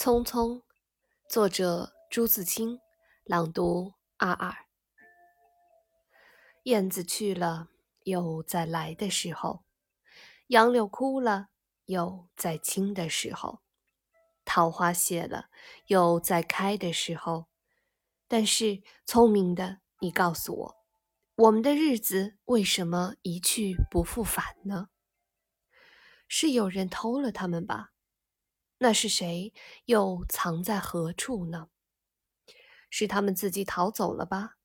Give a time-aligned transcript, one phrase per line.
[0.00, 0.62] 匆匆，
[1.28, 2.80] 作者朱自清，
[3.22, 4.50] 朗读二二。
[6.62, 7.68] 燕子去了，
[8.04, 9.62] 有再来的时候；
[10.46, 11.48] 杨柳枯了，
[11.84, 13.60] 有再青的时候；
[14.46, 15.50] 桃花谢了，
[15.84, 17.48] 有再开的时候。
[18.26, 20.76] 但是，聪明的你告诉我，
[21.34, 24.88] 我们的日子为什么一去不复返呢？
[26.26, 27.90] 是有人偷了他们吧？
[28.82, 29.52] 那是谁？
[29.84, 31.68] 又藏在何处呢？
[32.88, 34.56] 是他们自己逃走了吧？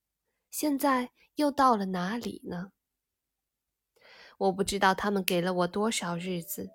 [0.50, 2.72] 现在又到了哪里呢？
[4.38, 6.72] 我不知道他们给了我多少日子，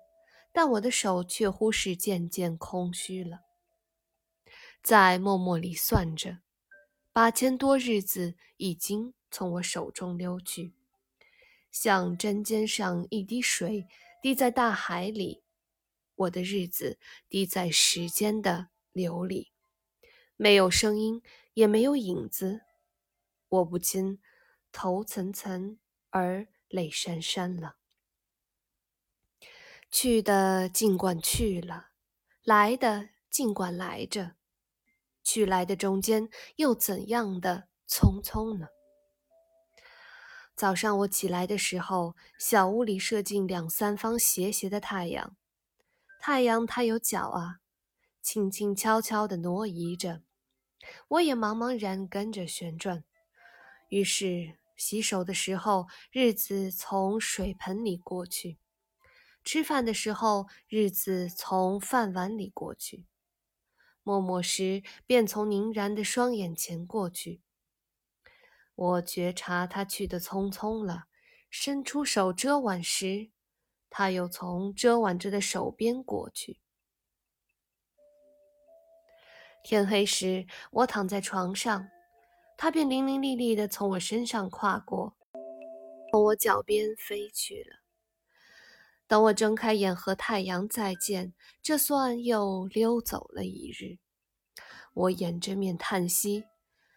[0.51, 3.39] 但我的手却乎是渐渐空虚了。
[4.83, 6.41] 在默默里算着，
[7.11, 10.75] 八千多日子已经从我手中溜去，
[11.71, 13.87] 像针尖上一滴水
[14.21, 15.41] 滴在大海里。
[16.21, 16.99] 我的日子
[17.29, 19.51] 滴在时间的流里，
[20.35, 21.21] 没有声音，
[21.53, 22.61] 也没有影子，
[23.49, 24.19] 我不禁
[24.71, 25.77] 头涔涔
[26.09, 27.77] 而泪潸潸了。
[29.89, 31.89] 去的尽管去了，
[32.43, 34.35] 来的尽管来着，
[35.23, 38.67] 去来的中间又怎样的匆匆呢？
[40.55, 45.35] 早上我起来的时候，小屋里射进两三方斜斜的太阳。
[46.23, 47.61] 太阳它有脚啊，
[48.21, 50.21] 轻轻悄悄地挪移着，
[51.07, 53.03] 我也茫茫然跟着旋转。
[53.89, 58.57] 于是洗手的时候，日子从水盆里过去；
[59.43, 63.07] 吃饭的时候，日子从饭碗里过去；
[64.03, 67.41] 默默时，便从凝然的双眼前过去。
[68.75, 71.05] 我觉察他去得匆匆了，
[71.49, 73.31] 伸出手遮挽时。
[73.91, 76.59] 他又从遮挽着的手边过去。
[79.63, 81.87] 天黑时，我躺在床上，
[82.57, 85.15] 他便伶伶俐俐地从我身上跨过，
[86.09, 87.77] 从我脚边飞去了。
[89.07, 93.99] 等我睁开眼和太阳再见，这算又溜走了一日。
[94.93, 96.45] 我掩着面叹息，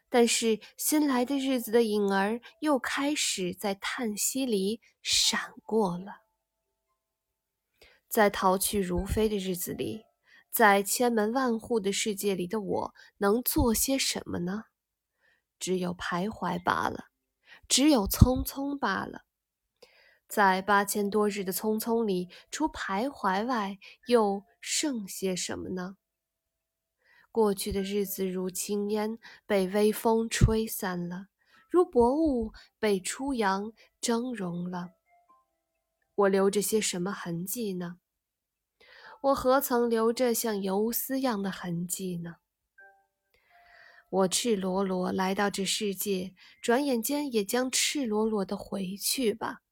[0.09, 6.24] 但是新来的日子的影儿又开始在叹息里闪过了。
[8.15, 10.05] 在逃去如飞的日子里，
[10.49, 14.67] 在千门万户的世界里的我，能做些什么呢？
[15.59, 17.07] 只有徘徊罢了，
[17.67, 19.23] 只有匆匆罢了。
[20.29, 25.97] 在八千多日的匆匆里，除徘徊外，又剩些什么呢？
[27.33, 31.27] 过去的日子如轻烟，被微风吹散了；
[31.69, 34.91] 如薄雾，被初阳蒸融了。
[36.15, 37.99] 我留着些什么痕迹呢？
[39.25, 42.37] 我何曾留着像游丝样的痕迹呢？
[44.11, 49.63] 我赤裸裸来到这世界，转眼间也将赤裸裸的回去吧。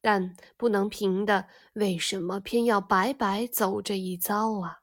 [0.00, 4.82] 但不能平的，为什么偏要白白走这一遭啊？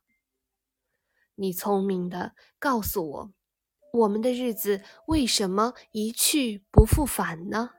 [1.35, 3.33] 你聪明的，告诉我，
[3.94, 7.69] 我们的日子为什么一去不复返呢？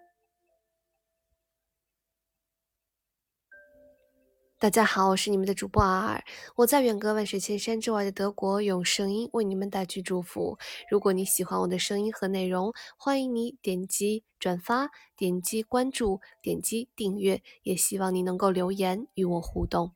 [4.61, 6.23] 大家好，我是你们的主播阿尔，
[6.55, 10.59] 我在远隔万水千山之外的德国，用声音为你们带去祝福。
[10.91, 19.93] 如果你喜欢我的声音和内容，欢迎你点击转发、点击关注、点击订阅，也希望你能够留言与我互动。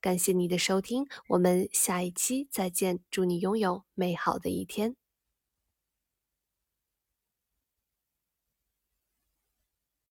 [0.00, 4.94] 感谢你的收听，我们下一期再见，祝你拥有美好的一天。